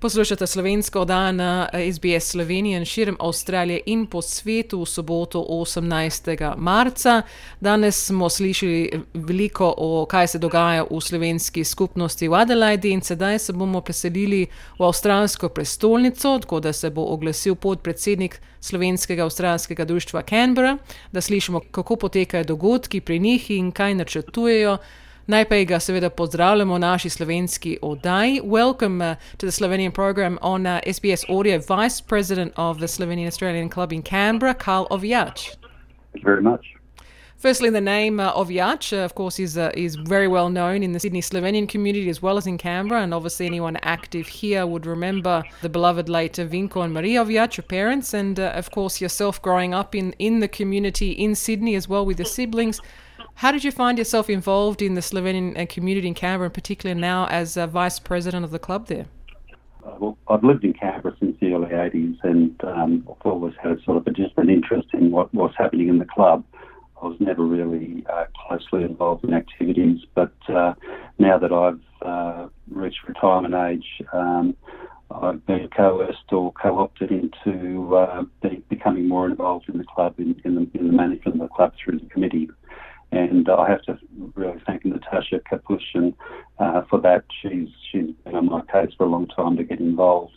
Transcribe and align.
Poslušate 0.00 0.46
slovensko 0.46 1.04
dan 1.04 1.36
na 1.36 1.68
SBS 1.92 2.30
Slovenije 2.30 2.78
in 2.78 2.84
širom 2.84 3.16
Avstralije 3.20 3.80
in 3.86 4.06
po 4.06 4.22
svetu 4.22 4.80
v 4.80 4.86
soboto 4.86 5.46
18. 5.48 6.54
marca. 6.56 7.22
Danes 7.60 8.06
smo 8.06 8.28
slišali 8.28 8.90
veliko 9.14 9.74
o 9.76 10.06
kaj 10.10 10.26
se 10.26 10.38
dogaja 10.38 10.84
v 10.90 11.00
slovenski 11.00 11.64
skupnosti 11.64 12.28
v 12.28 12.34
Adelaidi 12.34 12.90
in 12.90 13.00
sedaj 13.00 13.38
se 13.38 13.52
bomo 13.52 13.80
preselili 13.80 14.46
v 14.78 14.84
avstralsko 14.84 15.48
prestolnico, 15.48 16.38
tako 16.38 16.60
da 16.60 16.72
se 16.72 16.90
bo 16.90 17.02
oglasil 17.02 17.54
podpredsednik 17.54 18.40
slovenskega 18.60 19.24
avstralskega 19.24 19.84
društva 19.84 20.22
Canberra, 20.22 20.76
da 21.12 21.20
slišimo, 21.20 21.60
kako 21.70 21.96
potekajo 21.96 22.44
dogodki 22.44 23.00
pri 23.00 23.18
njih 23.18 23.50
in 23.50 23.72
kaj 23.72 23.94
načrtujejo. 23.94 24.78
Najprej 25.28 25.64
ga 25.64 25.80
seveda 25.80 26.10
pozdravljamo 26.10 26.74
v 26.74 26.78
naši 26.78 27.10
slovenski 27.10 27.78
oddaji. 27.82 28.40
Welcome 28.44 29.10
uh, 29.10 29.16
to 29.36 29.46
the 29.46 29.52
Slovenian 29.52 29.92
program 29.92 30.38
on 30.42 30.66
uh, 30.66 30.80
SBS 30.86 31.24
Audio, 31.28 31.58
Vice 31.58 32.04
President 32.08 32.52
of 32.56 32.78
the 32.78 32.86
Slovenian 32.86 33.26
Australian 33.26 33.68
Club 33.68 33.92
in 33.92 34.02
Canberra, 34.02 34.54
Karl 34.54 34.86
Ovijach. 34.90 35.56
Thank 36.12 36.14
you 36.14 36.22
very 36.24 36.42
much. 36.42 36.66
Firstly, 37.38 37.70
the 37.70 37.80
name 37.80 38.20
uh, 38.20 38.32
Ovijach, 38.34 38.92
uh, 38.92 39.04
of 39.04 39.14
course, 39.14 39.42
is 39.42 39.58
uh, 39.58 39.72
is 39.74 39.96
very 39.96 40.28
well 40.28 40.48
known 40.48 40.82
in 40.82 40.92
the 40.92 41.00
Sydney 41.00 41.22
Slovenian 41.22 41.68
community 41.68 42.08
as 42.08 42.22
well 42.22 42.36
as 42.36 42.46
in 42.46 42.56
Canberra, 42.56 43.02
and 43.02 43.12
obviously 43.12 43.46
anyone 43.46 43.78
active 43.82 44.28
here 44.28 44.64
would 44.64 44.86
remember 44.86 45.42
the 45.60 45.68
beloved 45.68 46.08
late 46.08 46.34
Vinko 46.34 46.84
and 46.84 46.94
Maria 46.94 47.24
Ovijach, 47.24 47.56
your 47.56 47.64
parents, 47.64 48.14
and 48.14 48.38
uh, 48.38 48.52
of 48.54 48.70
course 48.70 49.00
yourself 49.00 49.42
growing 49.42 49.74
up 49.74 49.94
in 49.94 50.14
in 50.18 50.38
the 50.38 50.48
community 50.48 51.10
in 51.10 51.34
Sydney 51.34 51.74
as 51.74 51.88
well 51.88 52.06
with 52.06 52.20
your 52.20 52.26
siblings. 52.26 52.80
How 53.40 53.52
did 53.52 53.64
you 53.64 53.70
find 53.70 53.98
yourself 53.98 54.30
involved 54.30 54.80
in 54.80 54.94
the 54.94 55.02
Slovenian 55.02 55.60
uh, 55.60 55.66
community 55.66 56.08
in 56.08 56.14
Canberra, 56.14 56.46
and 56.46 56.54
particularly 56.54 56.98
now 56.98 57.26
as 57.26 57.56
vice 57.56 57.98
president 57.98 58.46
of 58.46 58.50
the 58.50 58.58
club 58.58 58.86
there? 58.86 59.04
Uh, 59.84 59.94
well, 59.98 60.18
I've 60.28 60.42
lived 60.42 60.64
in 60.64 60.72
Canberra 60.72 61.14
since 61.20 61.36
the 61.38 61.52
early 61.52 61.68
80s 61.68 62.16
and 62.22 62.58
um, 62.64 63.06
I've 63.10 63.26
always 63.26 63.52
had 63.62 63.72
a 63.72 63.82
sort 63.82 63.98
of 63.98 64.06
a, 64.06 64.10
just 64.10 64.32
an 64.38 64.48
interest 64.48 64.88
in 64.94 65.10
what, 65.10 65.34
was 65.34 65.52
happening 65.58 65.88
in 65.88 65.98
the 65.98 66.06
club. 66.06 66.44
I 67.02 67.08
was 67.08 67.18
never 67.20 67.44
really 67.44 68.06
uh, 68.10 68.24
closely 68.48 68.84
involved 68.84 69.22
in 69.22 69.34
activities, 69.34 70.00
but 70.14 70.32
uh, 70.48 70.72
now 71.18 71.38
that 71.38 71.52
I've 71.52 71.80
uh, 72.00 72.48
reached 72.70 73.06
retirement 73.06 73.54
age, 73.54 74.02
um, 74.14 74.56
I've 75.10 75.44
been 75.44 75.68
coerced 75.76 76.32
or 76.32 76.52
co-opted 76.52 77.10
into 77.10 77.96
uh, 77.96 78.22
becoming 78.70 79.06
more 79.08 79.26
involved 79.26 79.68
in 79.68 79.76
the 79.76 79.84
club, 79.84 80.14
in, 80.18 80.40
in, 80.46 80.54
the, 80.54 80.78
in 80.78 80.86
the 80.86 80.92
management 80.94 81.40
of 81.40 81.50
the 81.50 81.54
club 81.54 81.74
through 81.76 81.98
the 81.98 82.06
committee. 82.06 82.48
And 83.12 83.48
I 83.48 83.68
have 83.68 83.82
to 83.82 83.98
really 84.34 84.60
thank 84.66 84.84
Natasha 84.84 85.40
Kapushin 85.50 86.14
uh, 86.58 86.82
for 86.90 87.00
that. 87.00 87.24
She's 87.40 87.68
she's 87.90 88.10
been 88.24 88.34
on 88.34 88.46
my 88.46 88.62
case 88.72 88.92
for 88.96 89.04
a 89.04 89.08
long 89.08 89.26
time 89.28 89.56
to 89.56 89.64
get 89.64 89.80
involved. 89.80 90.34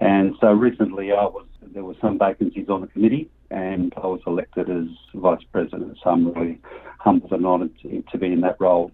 And 0.00 0.34
so 0.40 0.52
recently, 0.52 1.12
I 1.12 1.24
was 1.24 1.46
there 1.62 1.84
were 1.84 1.94
some 2.00 2.18
vacancies 2.18 2.68
on 2.68 2.80
the 2.82 2.86
committee, 2.88 3.30
and 3.50 3.92
I 3.96 4.06
was 4.06 4.20
elected 4.26 4.68
as 4.68 4.86
vice 5.14 5.42
president. 5.52 5.98
So 6.02 6.10
I'm 6.10 6.32
really 6.32 6.58
humbled 6.98 7.32
and 7.32 7.46
honoured 7.46 7.78
to, 7.82 8.02
to 8.10 8.18
be 8.18 8.32
in 8.32 8.40
that 8.40 8.56
role. 8.60 8.90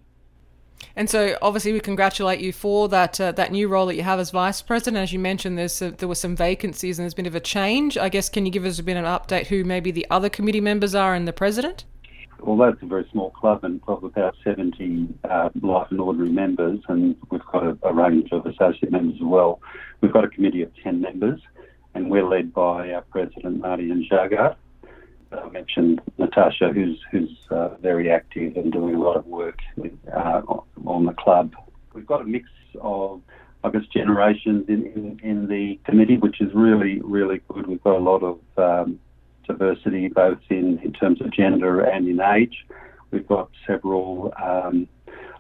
And 0.97 1.09
so, 1.09 1.37
obviously, 1.41 1.73
we 1.73 1.81
congratulate 1.81 2.41
you 2.41 2.53
for 2.53 2.89
that 2.89 3.21
uh, 3.21 3.33
that 3.33 3.53
new 3.53 3.69
role 3.69 3.87
that 3.87 3.97
you 3.97 4.03
have 4.03 4.19
as 4.19 4.31
vice 4.31 4.61
president. 4.61 5.03
As 5.03 5.13
you 5.13 5.19
mentioned, 5.19 5.57
there's 5.57 5.79
there 5.79 6.09
were 6.09 6.15
some 6.15 6.37
vacancies 6.37 6.99
and 6.99 7.05
there's 7.05 7.15
been 7.15 7.27
a 7.27 7.31
bit 7.31 7.37
of 7.37 7.43
a 7.43 7.47
change. 7.47 7.97
I 7.97 8.09
guess 8.09 8.29
can 8.29 8.45
you 8.45 8.53
give 8.53 8.65
us 8.65 8.79
a 8.79 8.83
bit 8.83 8.97
of 8.97 9.05
an 9.05 9.11
update 9.11 9.47
who 9.47 9.65
maybe 9.65 9.91
the 9.91 10.07
other 10.11 10.29
committee 10.29 10.61
members 10.61 10.95
are 10.95 11.15
and 11.15 11.27
the 11.27 11.33
president? 11.33 11.85
Although 12.43 12.69
it's 12.69 12.83
a 12.83 12.87
very 12.87 13.07
small 13.11 13.31
club 13.31 13.65
and 13.65 13.81
of 13.89 14.05
about 14.05 14.35
70 14.45 15.09
uh, 15.29 15.51
life 15.63 15.89
and 15.91 16.01
ordinary 16.01 16.31
members, 16.31 16.81
and 16.89 17.17
we've 17.31 17.45
got 17.53 17.65
a, 17.65 17.79
a, 17.83 17.93
range 17.93 18.31
of 18.33 18.47
associate 18.47 18.91
members 18.93 19.17
as 19.17 19.23
well, 19.23 19.61
we've 20.01 20.13
got 20.13 20.25
a 20.25 20.29
committee 20.29 20.63
of 20.63 20.71
10 20.83 21.01
members, 21.01 21.41
and 21.95 22.11
we're 22.11 22.27
led 22.27 22.53
by 22.53 22.93
our 22.93 23.03
president, 23.03 23.61
Marian 23.61 24.07
Zagar. 24.11 24.57
I 25.33 25.49
mentioned 25.51 26.01
Natasha, 26.19 26.73
who's 26.73 27.01
who's 27.11 27.37
uh, 27.51 27.77
very 27.77 28.11
active 28.11 28.57
and 28.57 28.73
doing 28.73 28.97
a 28.97 28.99
lot 28.99 29.17
of 29.17 29.27
work 29.27 29.59
with, 29.77 29.93
uh, 30.13 30.43
on 30.87 31.07
the 31.07 31.13
club. 31.13 31.55
We've 31.95 32.07
got 32.07 32.23
a 32.23 32.25
mix 32.25 32.49
of, 32.81 33.21
I 33.63 33.71
guess, 33.71 33.83
generations 33.93 34.69
in, 34.69 34.87
in, 34.87 35.21
in, 35.23 35.47
the 35.47 35.79
committee, 35.85 36.17
which 36.17 36.41
is 36.41 36.53
really, 36.53 37.01
really 37.03 37.41
good. 37.49 37.67
We've 37.67 37.83
got 37.83 37.97
a 37.97 37.99
lot 37.99 38.23
of 38.23 38.41
um, 38.57 38.99
diversity 39.51 40.09
both 40.09 40.43
in, 40.49 40.79
in 40.87 40.93
terms 40.93 41.21
of 41.21 41.33
gender 41.33 41.81
and 41.81 42.09
in 42.09 42.21
age. 42.21 42.57
We've 43.11 43.27
got 43.27 43.51
several 43.67 44.33
um, 44.43 44.89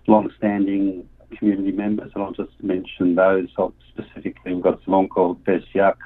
long-standing 0.06 1.08
community 1.36 1.72
members, 1.72 2.10
and 2.14 2.24
I'll 2.24 2.32
just 2.32 2.52
mention 2.62 3.14
those 3.14 3.48
specifically. 3.90 4.54
We've 4.54 4.62
got 4.62 4.82
Zvonko 4.84 5.38
Besyak, 5.46 5.98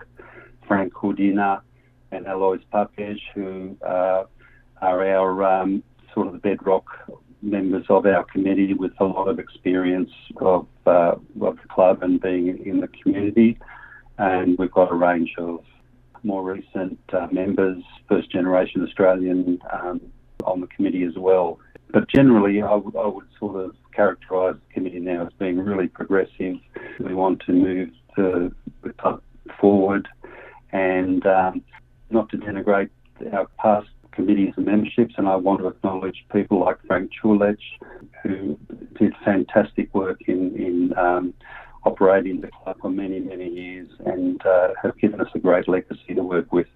Frank 0.66 0.92
Hudina, 0.94 1.60
and 2.12 2.26
Alois 2.26 2.64
Papej, 2.72 3.18
who 3.34 3.76
uh, 3.84 4.24
are 4.82 5.06
our 5.16 5.44
um, 5.44 5.82
sort 6.12 6.26
of 6.28 6.34
the 6.34 6.38
bedrock 6.38 6.86
members 7.42 7.84
of 7.88 8.06
our 8.06 8.24
committee 8.24 8.74
with 8.74 8.92
a 9.00 9.04
lot 9.04 9.28
of 9.28 9.38
experience 9.38 10.10
of, 10.36 10.66
uh, 10.86 11.14
of 11.40 11.56
the 11.62 11.68
club 11.68 12.02
and 12.02 12.20
being 12.20 12.46
in 12.64 12.80
the 12.80 12.88
community. 12.88 13.58
And 14.18 14.56
we've 14.58 14.70
got 14.70 14.92
a 14.92 14.94
range 14.94 15.34
of 15.38 15.60
more 16.24 16.42
recent 16.42 16.98
uh, 17.12 17.28
members, 17.30 17.82
first 18.08 18.30
generation 18.30 18.82
Australian, 18.82 19.60
um, 19.72 20.00
on 20.44 20.60
the 20.60 20.66
committee 20.66 21.04
as 21.04 21.16
well. 21.16 21.58
But 21.92 22.08
generally, 22.08 22.60
I 22.60 22.74
would, 22.74 22.94
sort 23.38 23.64
of 23.64 23.76
characterise 23.96 24.54
the 24.54 24.74
committee 24.74 25.00
now 25.00 25.26
as 25.26 25.32
being 25.38 25.58
really 25.58 25.86
progressive. 25.86 26.56
We 26.98 27.14
want 27.14 27.42
to 27.46 27.52
move 27.52 27.90
the 28.16 28.52
club 28.98 29.22
forward 29.60 30.08
and 30.72 31.24
um, 31.26 31.62
not 32.10 32.28
to 32.30 32.36
denigrate 32.36 32.90
our 33.32 33.46
past 33.58 33.88
committees 34.12 34.54
and 34.56 34.66
memberships. 34.66 35.14
And 35.16 35.28
I 35.28 35.36
want 35.36 35.60
to 35.60 35.68
acknowledge 35.68 36.24
people 36.32 36.60
like 36.60 36.78
Frank 36.86 37.10
Chulech, 37.22 37.58
who 38.22 38.58
did 38.98 39.14
fantastic 39.24 39.92
work 39.94 40.20
in, 40.26 40.56
in 40.56 40.98
um, 40.98 41.34
operating 41.84 42.40
the 42.40 42.48
club 42.48 42.76
for 42.80 42.90
many, 42.90 43.20
many 43.20 43.48
years 43.48 43.88
and 44.06 44.44
uh, 44.46 44.68
have 44.82 44.96
given 44.98 45.20
us 45.20 45.28
a 45.34 45.38
great 45.38 45.68
legacy 45.68 46.14
to 46.14 46.22
work 46.22 46.52
with. 46.52 46.66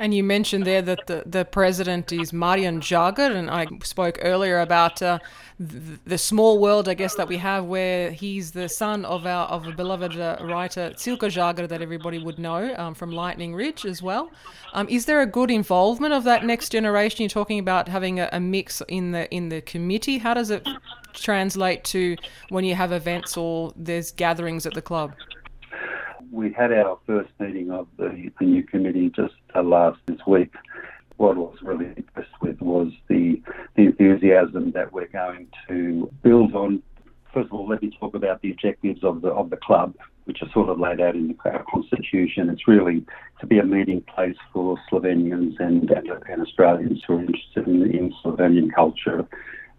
And 0.00 0.14
you 0.14 0.24
mentioned 0.24 0.64
there 0.64 0.80
that 0.80 1.06
the, 1.08 1.24
the 1.26 1.44
president 1.44 2.10
is 2.10 2.32
Marian 2.32 2.80
Zagar, 2.80 3.36
and 3.36 3.50
I 3.50 3.66
spoke 3.82 4.18
earlier 4.22 4.60
about 4.60 5.02
uh, 5.02 5.18
the, 5.58 5.98
the, 6.06 6.16
small 6.16 6.58
world, 6.58 6.88
I 6.88 6.94
guess, 6.94 7.16
that 7.16 7.28
we 7.28 7.36
have, 7.36 7.66
where 7.66 8.10
he's 8.10 8.52
the 8.52 8.66
son 8.70 9.04
of 9.04 9.26
our 9.26 9.46
of 9.48 9.66
a 9.66 9.72
beloved 9.72 10.18
uh, 10.18 10.38
writer 10.40 10.92
Cilka 10.96 11.28
Zagar 11.28 11.68
that 11.68 11.82
everybody 11.82 12.16
would 12.16 12.38
know 12.38 12.74
um, 12.78 12.94
from 12.94 13.12
Lightning 13.12 13.54
Ridge 13.54 13.84
as 13.84 14.02
well. 14.02 14.30
Um, 14.72 14.88
is 14.88 15.04
there 15.04 15.20
a 15.20 15.26
good 15.26 15.50
involvement 15.50 16.14
of 16.14 16.24
that 16.24 16.46
next 16.46 16.70
generation? 16.70 17.22
You're 17.22 17.28
talking 17.28 17.58
about 17.58 17.86
having 17.86 18.20
a, 18.20 18.30
a 18.32 18.40
mix 18.40 18.80
in 18.88 19.10
the 19.10 19.30
in 19.30 19.50
the 19.50 19.60
committee. 19.60 20.16
How 20.16 20.32
does 20.32 20.48
it 20.48 20.66
translate 21.12 21.84
to 21.84 22.16
when 22.48 22.64
you 22.64 22.74
have 22.74 22.92
events 22.92 23.36
or 23.36 23.72
there's 23.76 24.10
gatherings 24.12 24.66
at 24.66 24.74
the 24.74 24.82
club? 24.82 25.14
we 26.30 26.52
had 26.52 26.72
our 26.72 26.98
first 27.06 27.30
meeting 27.38 27.70
of 27.70 27.88
the, 27.96 28.30
the 28.38 28.46
new 28.46 28.62
committee 28.62 29.10
just 29.14 29.34
uh, 29.54 29.62
last 29.62 29.98
this 30.06 30.18
week. 30.26 30.52
What 31.16 31.36
I 31.36 31.40
was 31.40 31.58
really 31.62 31.92
impressed 31.96 32.40
with 32.40 32.60
was 32.60 32.92
the, 33.08 33.42
the 33.76 33.86
enthusiasm 33.86 34.72
that 34.72 34.92
we're 34.92 35.08
going 35.08 35.48
to 35.68 36.10
build 36.22 36.54
on. 36.54 36.82
First 37.34 37.46
of 37.46 37.52
all, 37.52 37.68
let 37.68 37.82
me 37.82 37.90
talk 37.98 38.14
about 38.14 38.42
the 38.42 38.50
objectives 38.50 39.04
of 39.04 39.22
the 39.22 39.28
of 39.28 39.50
the 39.50 39.56
club, 39.56 39.94
which 40.24 40.42
are 40.42 40.50
sort 40.50 40.68
of 40.68 40.80
laid 40.80 41.00
out 41.00 41.14
in 41.14 41.36
our 41.44 41.64
constitution. 41.70 42.48
It's 42.48 42.66
really 42.66 43.04
to 43.40 43.46
be 43.46 43.58
a 43.58 43.64
meeting 43.64 44.00
place 44.02 44.36
for 44.52 44.78
Slovenians 44.90 45.60
and, 45.60 45.90
and 45.90 46.42
Australians 46.42 47.02
who 47.06 47.18
are 47.18 47.20
interested 47.20 47.68
in, 47.68 47.82
in 47.94 48.14
Slovenian 48.24 48.72
culture 48.74 49.28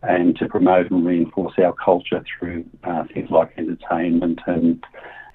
and 0.03 0.35
to 0.37 0.47
promote 0.47 0.89
and 0.91 1.05
reinforce 1.05 1.53
our 1.59 1.73
culture 1.73 2.23
through 2.39 2.65
uh, 2.83 3.03
things 3.13 3.29
like 3.29 3.53
entertainment 3.57 4.39
and 4.47 4.83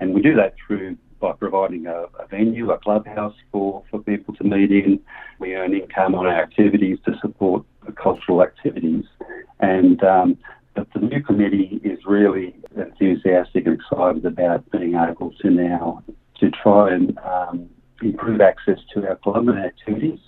and 0.00 0.14
we 0.14 0.20
do 0.20 0.34
that 0.34 0.54
through 0.66 0.96
by 1.20 1.32
providing 1.32 1.86
a, 1.86 2.04
a, 2.20 2.26
venue, 2.30 2.70
a 2.70 2.78
clubhouse 2.78 3.34
for, 3.50 3.82
for 3.90 4.00
people 4.00 4.34
to 4.34 4.44
meet 4.44 4.70
in. 4.70 5.00
We 5.38 5.54
earn 5.54 5.74
income 5.74 6.14
on 6.14 6.26
our 6.26 6.42
activities 6.42 6.98
to 7.06 7.14
support 7.20 7.64
the 7.86 7.92
cultural 7.92 8.42
activities. 8.42 9.04
And 9.60 10.02
um, 10.04 10.38
but 10.74 10.88
the 10.92 11.00
new 11.00 11.22
committee 11.22 11.80
is 11.82 12.00
really 12.04 12.54
enthusiastic 12.76 13.64
and 13.66 13.80
excited 13.80 14.26
about 14.26 14.70
being 14.70 14.94
able 14.94 15.32
to 15.40 15.50
now 15.50 16.04
to 16.38 16.50
try 16.50 16.92
and 16.92 17.18
um, 17.20 17.70
improve 18.02 18.42
access 18.42 18.78
to 18.92 19.08
our 19.08 19.16
club 19.16 19.48
and 19.48 19.58
activities. 19.58 20.18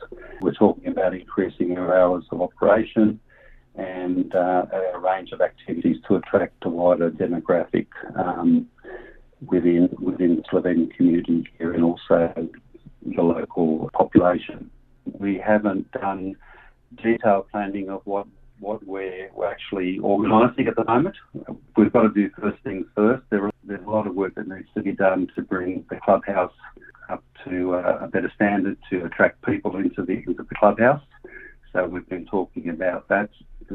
We're 0.41 0.55
talking 0.55 0.87
about 0.89 1.13
increasing 1.13 1.77
our 1.77 1.95
hours 1.95 2.25
of 2.33 2.41
operation 2.41 3.21
and 3.79 4.35
uh, 4.35 4.67
a 4.95 4.99
range 4.99 5.31
of 5.33 5.41
activities 5.41 5.97
to 6.09 6.17
attract 6.17 6.65
a 6.65 6.69
wider 6.69 7.11
demographic 7.11 7.87
um, 8.17 8.67
within 9.47 9.89
within 10.01 10.37
the 10.37 10.43
Slovenian 10.43 10.95
community 10.95 11.47
here, 11.57 11.73
and 11.73 11.85
also 11.85 12.35
the 13.07 13.23
local 13.23 13.89
population. 13.95 14.71
We 15.05 15.39
haven't 15.39 15.91
done 15.93 16.37
detailed 17.03 17.49
planning 17.51 17.89
of 17.89 18.03
what 18.05 18.27
what 18.61 18.85
we're, 18.85 19.31
we're 19.35 19.49
actually 19.49 20.01
organising 20.01 20.67
at 20.67 20.75
the 20.75 20.85
moment. 20.85 21.15
We've 21.77 21.93
got 21.93 22.03
to 22.03 22.09
do 22.09 22.29
first 22.41 22.63
things 22.65 22.87
first. 22.95 23.23
There 23.31 23.51
there's 23.65 23.87
a 23.87 23.91
lot 23.91 24.07
of 24.07 24.15
work 24.15 24.35
that 24.35 24.49
needs 24.49 24.69
to 24.75 24.83
be 24.83 24.93
done 24.93 25.29
to 25.37 25.43
bring 25.43 25.85
the 25.91 25.97
clubhouse 26.05 26.53
up 27.09 27.23
to 27.45 27.75
uh, 27.75 27.99
a 28.03 28.09
better 28.09 28.31
standard 28.35 28.77
to 28.91 29.05
attract 29.05 29.45
people 29.45 29.77
into 29.77 30.05
the 30.05 30.23
into 30.27 30.43
the 30.43 30.55
clubhouse. 30.57 31.03
So 31.79 31.87
we've 31.87 32.09
been 32.09 32.27
talking 32.27 32.71
about 32.71 33.07
that. 33.07 33.31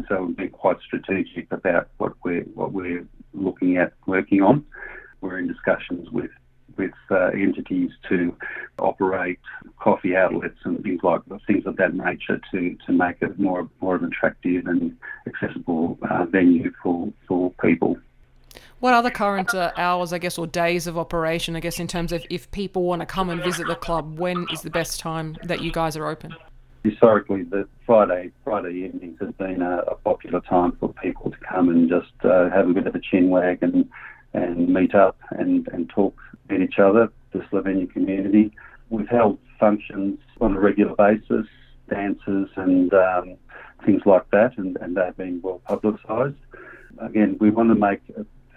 So 0.10 0.26
we've 0.26 0.36
been 0.36 0.50
quite 0.50 0.76
strategic 0.86 1.50
about 1.52 1.88
what 2.00 2.14
we're 2.26 2.44
what 2.54 2.74
we're 2.74 3.08
looking 3.34 3.78
at 3.78 3.94
working 4.06 4.42
on. 4.42 4.66
We're 5.22 5.40
in 5.40 5.48
discussions 5.48 6.10
with 6.12 6.32
with 6.76 6.92
uh, 7.10 7.28
entities 7.28 7.92
to 8.10 8.36
operate 8.80 9.40
coffee 9.80 10.18
outlets 10.18 10.58
and 10.66 10.84
things 10.84 11.00
like 11.02 11.22
things 11.48 11.66
of 11.66 11.78
that 11.78 11.94
nature 11.94 12.42
to, 12.52 12.76
to 12.86 12.92
make 12.92 13.22
it 13.22 13.40
more 13.40 13.70
more 13.80 13.96
of 13.96 14.04
an 14.04 14.10
attractive 14.10 14.68
and 14.68 14.98
accessible 15.26 15.98
uh, 16.10 16.26
venue 16.26 16.74
for, 16.82 17.14
for 17.26 17.52
people. 17.62 17.96
What 18.82 18.94
are 18.94 19.02
the 19.02 19.12
current 19.12 19.56
uh, 19.56 19.72
hours, 19.78 20.12
I 20.12 20.18
guess, 20.18 20.38
or 20.38 20.46
days 20.46 20.88
of 20.88 20.98
operation? 20.98 21.56
I 21.56 21.62
guess 21.62 21.80
in 21.80 21.88
terms 21.88 22.12
of 22.12 22.26
if 22.30 22.52
people 22.52 22.84
want 22.84 23.00
to 23.02 23.06
come 23.06 23.30
and 23.30 23.42
visit 23.42 23.66
the 23.68 23.76
club, 23.76 24.20
when 24.20 24.46
is 24.52 24.62
the 24.62 24.70
best 24.70 25.00
time 25.00 25.38
that 25.44 25.62
you 25.62 25.72
guys 25.72 25.96
are 25.96 26.08
open? 26.08 26.36
Historically, 26.84 27.44
the 27.44 27.68
Friday 27.86 28.32
Friday 28.44 28.74
evenings 28.86 29.18
has 29.22 29.32
been 29.36 29.62
a, 29.62 29.78
a 29.88 29.96
popular 29.96 30.42
time 30.42 30.74
for 30.80 30.94
people 30.94 31.32
to 31.32 31.38
come 31.38 31.70
and 31.70 31.90
just 31.90 32.12
uh, 32.26 32.50
have 32.50 32.70
a 32.70 32.74
bit 32.74 32.88
of 32.88 32.96
a 32.96 33.00
chin 33.00 33.30
wag 33.30 33.60
and 33.62 33.90
and 34.34 34.68
meet 34.68 34.94
up 34.96 35.18
and, 35.32 35.68
and 35.70 35.90
talk 35.90 36.18
with 36.50 36.62
each 36.62 36.80
other, 36.80 37.10
the 37.32 37.40
Slovenian 37.40 37.92
community. 37.92 38.52
We've 38.90 39.08
held 39.08 39.38
functions 39.60 40.20
on 40.42 40.56
a 40.56 40.60
regular 40.60 40.96
basis, 40.96 41.48
dances 41.90 42.50
and 42.56 42.94
um, 42.94 43.38
things 43.86 44.02
like 44.06 44.30
that, 44.32 44.58
and, 44.58 44.78
and 44.82 44.98
they've 44.98 45.16
been 45.16 45.42
well 45.42 45.62
publicised. 45.66 46.36
Again, 47.00 47.38
we 47.40 47.50
want 47.50 47.70
to 47.70 47.76
make, 47.76 48.02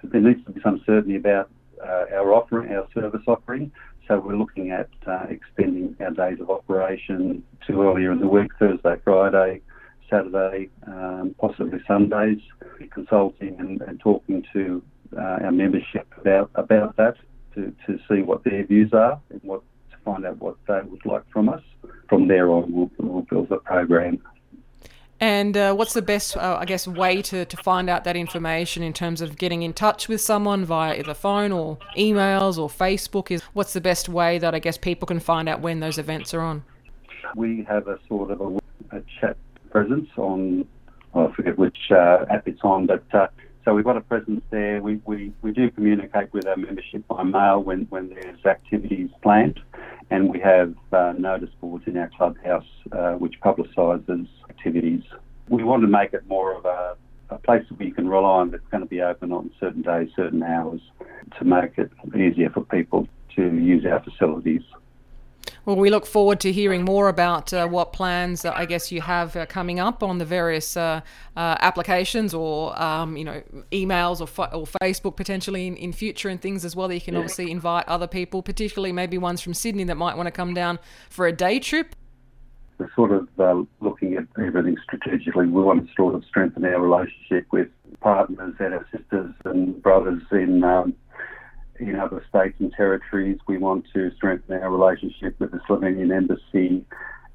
there 0.02 0.20
needs 0.20 0.44
to 0.46 0.52
be 0.52 0.60
some 0.62 0.82
certainty 0.84 1.16
about 1.16 1.50
uh, 1.82 2.06
our 2.14 2.32
offering, 2.32 2.72
our 2.72 2.88
service 2.94 3.22
offering. 3.26 3.70
So 4.08 4.20
we're 4.20 4.36
looking 4.36 4.70
at 4.70 4.88
uh, 5.06 5.26
extending 5.28 5.96
our 6.00 6.10
days 6.10 6.40
of 6.40 6.48
operation 6.48 7.42
to 7.66 7.82
earlier 7.82 8.12
in 8.12 8.20
the 8.20 8.28
week, 8.28 8.52
Thursday, 8.58 8.94
Friday, 9.02 9.62
Saturday, 10.08 10.70
um, 10.86 11.34
possibly 11.40 11.80
Sundays, 11.88 12.38
consulting 12.92 13.56
and, 13.58 13.80
and 13.82 13.98
talking 13.98 14.44
to 14.52 14.82
uh, 15.16 15.38
our 15.44 15.50
membership 15.50 16.06
about 16.18 16.50
about 16.54 16.96
that 16.96 17.16
to, 17.54 17.74
to 17.86 17.98
see 18.08 18.22
what 18.22 18.44
their 18.44 18.64
views 18.64 18.92
are 18.92 19.20
and 19.30 19.40
what 19.42 19.62
to 19.90 19.96
find 20.04 20.24
out 20.24 20.38
what 20.38 20.56
they 20.68 20.80
would 20.84 21.04
like 21.04 21.28
from 21.32 21.48
us. 21.48 21.62
From 22.08 22.28
there 22.28 22.48
on, 22.50 22.72
we'll, 22.72 22.90
we'll 22.98 23.22
build 23.22 23.48
the 23.48 23.56
program. 23.56 24.22
And 25.18 25.56
uh, 25.56 25.74
what's 25.74 25.94
the 25.94 26.02
best, 26.02 26.36
uh, 26.36 26.58
I 26.60 26.66
guess, 26.66 26.86
way 26.86 27.22
to, 27.22 27.46
to 27.46 27.56
find 27.56 27.88
out 27.88 28.04
that 28.04 28.16
information 28.16 28.82
in 28.82 28.92
terms 28.92 29.22
of 29.22 29.36
getting 29.36 29.62
in 29.62 29.72
touch 29.72 30.08
with 30.08 30.20
someone 30.20 30.64
via 30.64 30.98
either 30.98 31.14
phone 31.14 31.52
or 31.52 31.78
emails 31.96 32.58
or 32.58 32.68
Facebook? 32.68 33.30
Is 33.30 33.42
what's 33.54 33.72
the 33.72 33.80
best 33.80 34.08
way 34.08 34.38
that 34.38 34.54
I 34.54 34.58
guess 34.58 34.76
people 34.76 35.06
can 35.06 35.20
find 35.20 35.48
out 35.48 35.60
when 35.60 35.80
those 35.80 35.96
events 35.96 36.34
are 36.34 36.40
on? 36.40 36.64
We 37.34 37.64
have 37.68 37.88
a 37.88 37.98
sort 38.08 38.30
of 38.30 38.40
a, 38.40 38.96
a 38.96 39.02
chat 39.20 39.36
presence 39.70 40.08
on, 40.16 40.66
I 41.14 41.32
forget 41.32 41.58
which 41.58 41.90
uh, 41.90 42.26
app 42.28 42.46
it's 42.46 42.60
on, 42.62 42.86
but 42.86 43.04
uh, 43.14 43.28
so 43.64 43.74
we've 43.74 43.84
got 43.84 43.96
a 43.96 44.02
presence 44.02 44.42
there. 44.50 44.80
We, 44.82 45.00
we, 45.06 45.32
we 45.42 45.50
do 45.50 45.70
communicate 45.70 46.32
with 46.32 46.46
our 46.46 46.56
membership 46.56 47.08
by 47.08 47.22
mail 47.24 47.62
when, 47.62 47.86
when 47.90 48.10
there's 48.10 48.44
activities 48.44 49.10
planned, 49.22 49.60
and 50.10 50.30
we 50.30 50.40
have 50.40 50.74
uh, 50.92 51.14
notice 51.18 51.50
boards 51.60 51.84
in 51.86 51.96
our 51.96 52.10
clubhouse 52.16 52.66
uh, 52.92 53.12
which 53.14 53.34
publicises 53.40 54.28
activities. 54.48 55.02
We 55.48 55.64
want 55.64 55.82
to 55.82 55.88
make 55.88 56.12
it 56.12 56.26
more 56.28 56.54
of 56.54 56.64
a, 56.64 56.96
a 57.30 57.38
place 57.38 57.64
where 57.70 57.88
you 57.88 57.94
can 57.94 58.08
rely 58.08 58.40
on 58.40 58.50
that's 58.50 58.66
going 58.70 58.82
to 58.82 58.88
be 58.88 59.02
open 59.02 59.32
on 59.32 59.50
certain 59.58 59.82
days, 59.82 60.08
certain 60.14 60.42
hours, 60.42 60.80
to 61.38 61.44
make 61.44 61.78
it 61.78 61.90
easier 62.14 62.50
for 62.50 62.62
people 62.62 63.08
to 63.36 63.42
use 63.42 63.84
our 63.84 64.02
facilities. 64.02 64.62
Well, 65.66 65.74
we 65.74 65.90
look 65.90 66.06
forward 66.06 66.38
to 66.40 66.52
hearing 66.52 66.84
more 66.84 67.08
about 67.08 67.52
uh, 67.52 67.66
what 67.66 67.92
plans 67.92 68.44
uh, 68.44 68.52
I 68.54 68.66
guess 68.66 68.92
you 68.92 69.00
have 69.00 69.34
uh, 69.34 69.46
coming 69.46 69.80
up 69.80 70.00
on 70.00 70.18
the 70.18 70.24
various 70.24 70.76
uh, 70.76 71.00
uh, 71.36 71.56
applications 71.58 72.32
or 72.32 72.80
um, 72.80 73.16
you 73.16 73.24
know 73.24 73.42
emails 73.72 74.20
or, 74.20 74.28
fa- 74.28 74.54
or 74.54 74.64
Facebook 74.80 75.16
potentially 75.16 75.66
in, 75.66 75.74
in 75.76 75.92
future 75.92 76.28
and 76.28 76.40
things 76.40 76.64
as 76.64 76.76
well. 76.76 76.86
That 76.86 76.94
you 76.94 77.00
can 77.00 77.14
yeah. 77.14 77.20
obviously 77.20 77.50
invite 77.50 77.88
other 77.88 78.06
people, 78.06 78.42
particularly 78.42 78.92
maybe 78.92 79.18
ones 79.18 79.40
from 79.40 79.54
Sydney 79.54 79.82
that 79.84 79.96
might 79.96 80.16
want 80.16 80.28
to 80.28 80.30
come 80.30 80.54
down 80.54 80.78
for 81.10 81.26
a 81.26 81.32
day 81.32 81.58
trip. 81.58 81.96
We're 82.78 82.88
sort 82.94 83.10
of 83.10 83.28
uh, 83.36 83.64
looking 83.80 84.14
at 84.14 84.26
everything 84.38 84.76
strategically. 84.84 85.46
We 85.46 85.62
want 85.62 85.84
to 85.84 85.92
sort 85.96 86.14
of 86.14 86.24
strengthen 86.26 86.64
our 86.64 86.80
relationship 86.80 87.46
with 87.50 87.66
partners 87.98 88.54
and 88.60 88.72
our 88.72 88.86
sisters 88.92 89.34
and 89.44 89.82
brothers 89.82 90.22
in. 90.30 90.62
Um, 90.62 90.94
in 91.80 91.96
other 91.96 92.24
states 92.28 92.56
and 92.58 92.72
territories. 92.72 93.38
We 93.46 93.58
want 93.58 93.86
to 93.94 94.10
strengthen 94.16 94.56
our 94.56 94.70
relationship 94.70 95.38
with 95.38 95.52
the 95.52 95.60
Slovenian 95.68 96.14
embassy 96.14 96.84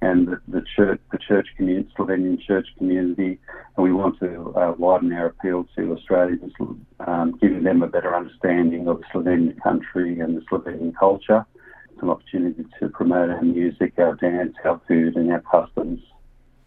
and 0.02 0.28
the, 0.28 0.42
the 0.48 0.64
church, 0.76 1.00
the 1.12 1.20
church 1.20 1.48
community, 1.56 1.88
Slovenian 1.98 2.42
church 2.42 2.68
community, 2.78 3.40
and 3.76 3.84
we 3.84 3.94
want 3.94 4.20
to 4.20 4.54
uh, 4.56 4.74
widen 4.78 5.14
our 5.14 5.28
appeal 5.28 5.68
to 5.76 5.94
Australians, 5.94 6.54
um, 7.00 7.38
giving 7.40 7.64
them 7.64 7.84
a 7.84 7.88
better 7.88 8.16
understanding 8.16 8.88
of 8.88 9.00
the 9.00 9.06
Slovenian 9.14 9.62
country 9.62 10.20
and 10.20 10.36
the 10.36 10.42
Slovenian 10.42 10.96
culture. 10.98 11.46
It's 11.92 12.02
an 12.02 12.10
opportunity 12.10 12.66
to 12.80 12.90
promote 12.90 13.30
our 13.30 13.44
music, 13.44 13.94
our 14.00 14.16
dance, 14.16 14.56
our 14.66 14.82
food, 14.88 15.16
and 15.16 15.32
our 15.32 15.42
customs. 15.42 16.02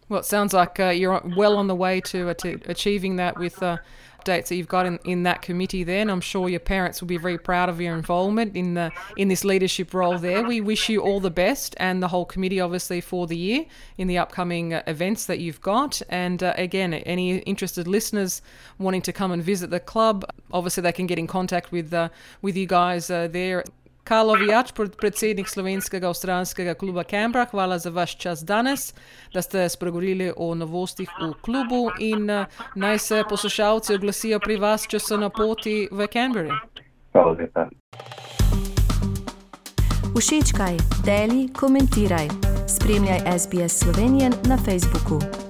Well, 0.07 0.19
it 0.19 0.25
sounds 0.25 0.53
like 0.53 0.79
uh, 0.79 0.89
you're 0.89 1.21
well 1.35 1.57
on 1.57 1.67
the 1.67 1.75
way 1.75 1.99
to, 2.01 2.29
uh, 2.29 2.35
to 2.35 2.59
achieving 2.67 3.15
that 3.15 3.39
with 3.39 3.61
uh, 3.61 3.77
updates 4.25 4.47
that 4.47 4.55
you've 4.55 4.67
got 4.67 4.85
in, 4.85 4.99
in 5.03 5.23
that 5.23 5.41
committee 5.41 5.83
there, 5.83 6.01
and 6.01 6.11
I'm 6.11 6.21
sure 6.21 6.49
your 6.49 6.59
parents 6.59 7.01
will 7.01 7.07
be 7.07 7.17
very 7.17 7.37
proud 7.37 7.69
of 7.69 7.79
your 7.79 7.95
involvement 7.95 8.55
in 8.55 8.73
the 8.73 8.91
in 9.17 9.27
this 9.27 9.43
leadership 9.43 9.93
role 9.93 10.17
there. 10.17 10.43
We 10.43 10.61
wish 10.61 10.89
you 10.89 11.01
all 11.01 11.19
the 11.19 11.31
best, 11.31 11.75
and 11.77 12.01
the 12.01 12.07
whole 12.07 12.25
committee, 12.25 12.59
obviously, 12.59 13.01
for 13.01 13.27
the 13.27 13.37
year 13.37 13.65
in 13.97 14.07
the 14.07 14.17
upcoming 14.17 14.73
uh, 14.73 14.83
events 14.87 15.25
that 15.25 15.39
you've 15.39 15.61
got. 15.61 16.01
And 16.09 16.41
uh, 16.41 16.53
again, 16.57 16.93
any 16.93 17.39
interested 17.39 17.87
listeners 17.87 18.41
wanting 18.77 19.01
to 19.03 19.13
come 19.13 19.31
and 19.31 19.43
visit 19.43 19.69
the 19.69 19.79
club, 19.79 20.25
obviously 20.51 20.81
they 20.81 20.91
can 20.91 21.07
get 21.07 21.19
in 21.19 21.27
contact 21.27 21.71
with 21.71 21.93
uh, 21.93 22.09
with 22.41 22.57
you 22.57 22.65
guys 22.65 23.09
uh, 23.09 23.27
there. 23.27 23.63
Karlo 24.05 24.35
Vijač, 24.37 24.69
predsednik 24.97 25.47
slovenskega 25.49 26.11
avstralskega 26.11 26.75
kluba 26.77 27.03
Canberra, 27.09 27.47
hvala 27.49 27.79
za 27.81 27.89
vaš 27.89 28.17
čas 28.21 28.43
danes, 28.45 28.93
da 29.33 29.41
ste 29.41 29.69
spregovorili 29.69 30.31
o 30.37 30.53
novostih 30.55 31.09
v 31.21 31.31
klubu 31.41 31.89
in 31.99 32.29
naj 32.75 32.99
se 32.99 33.23
poslušalci 33.29 33.95
oglasijo 33.95 34.39
pri 34.39 34.59
vas, 34.61 34.85
če 34.87 34.99
so 34.99 35.17
na 35.17 35.29
poti 35.29 35.87
v 35.91 36.07
Canberra. 36.13 36.59
Hvala 37.17 37.33
lepa. 37.39 37.65
Všečkaj, 40.13 40.77
deli, 41.05 41.49
komentiraj. 41.53 42.29
Spremljaj 42.69 43.25
SBS 43.39 43.81
Slovenijo 43.81 44.29
na 44.45 44.57
Facebooku. 44.57 45.44